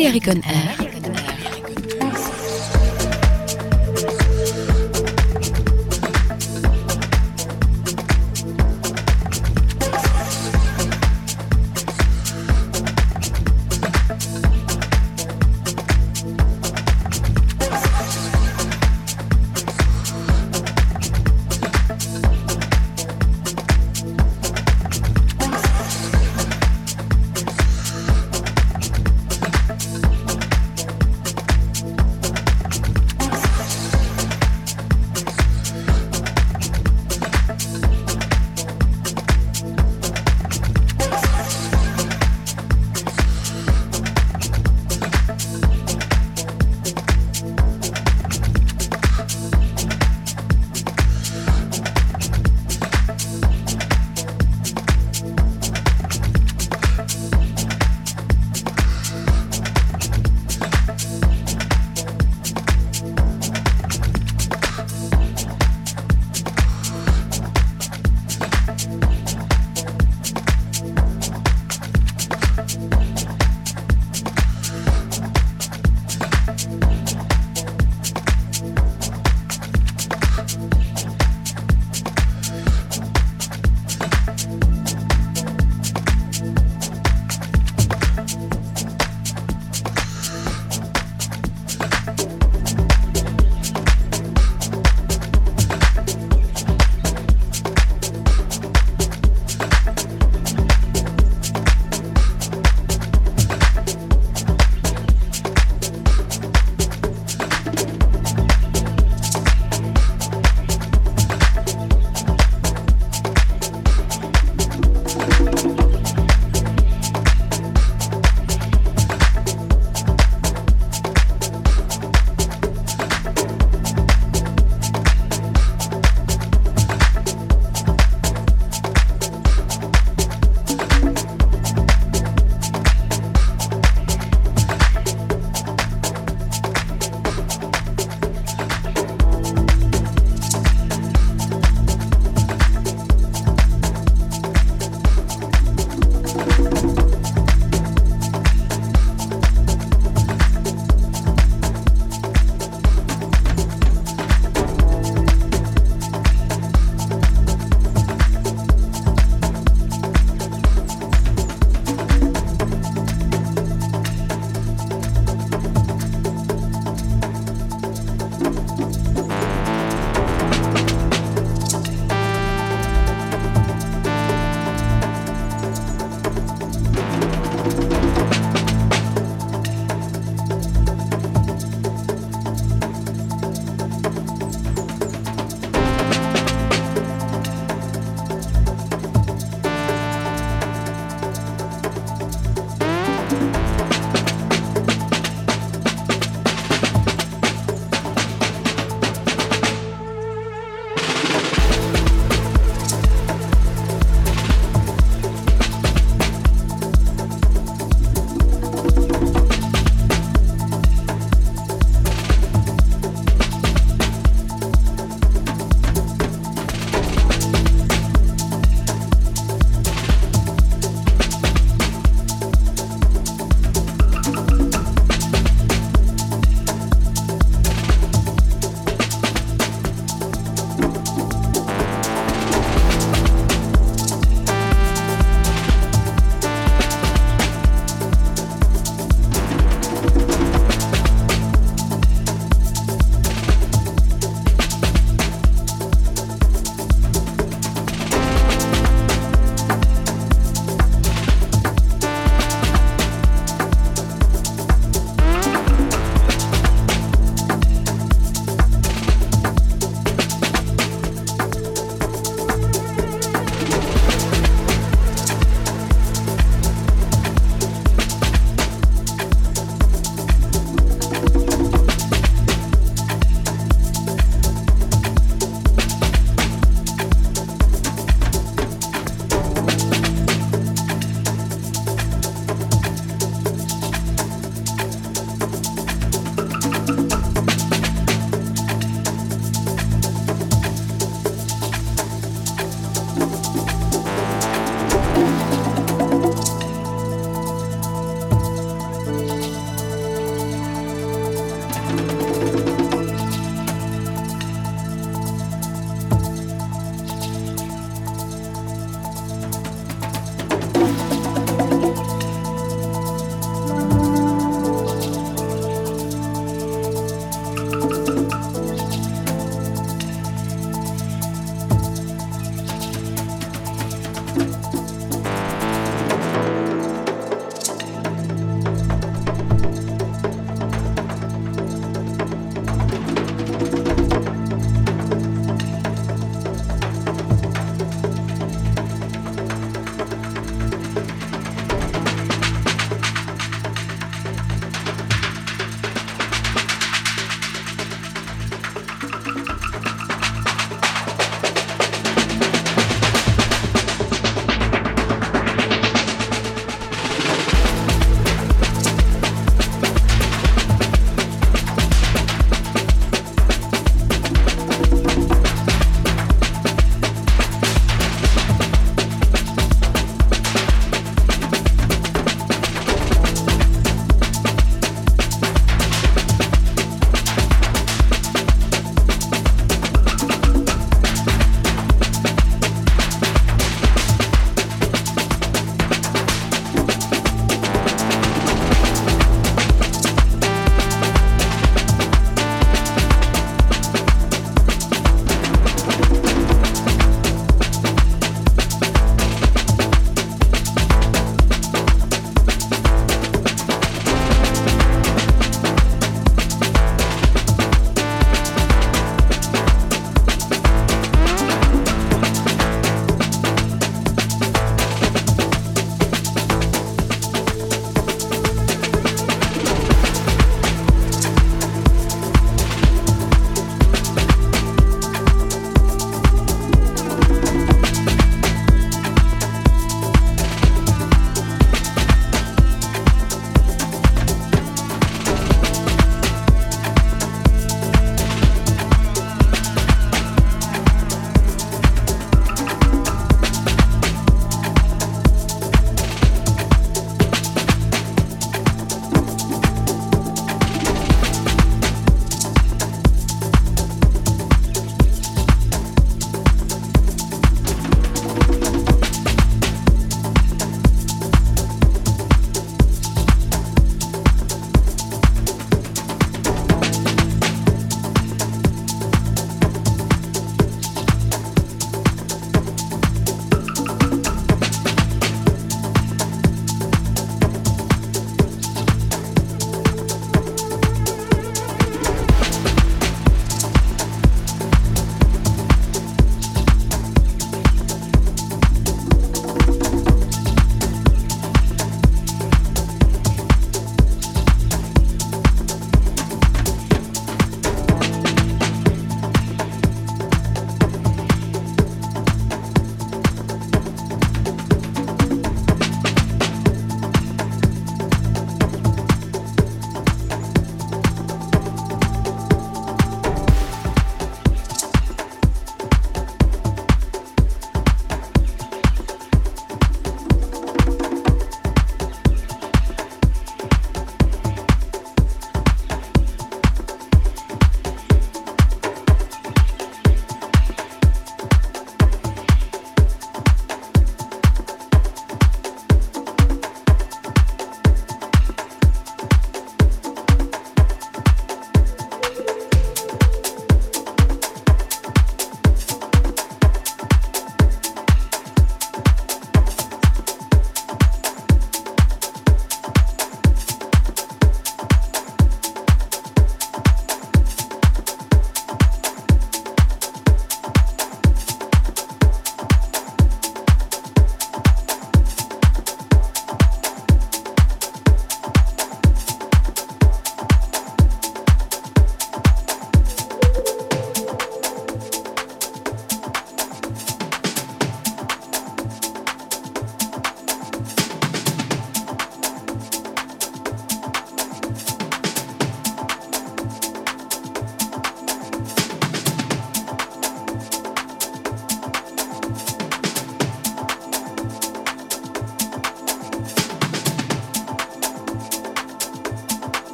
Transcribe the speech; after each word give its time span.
Balearic 0.00 0.28
on 0.28 0.89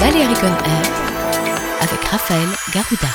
Balearic 0.00 0.42
Air 0.42 0.82
avec 1.80 2.04
Raphaël 2.04 2.48
Garouda. 2.72 3.08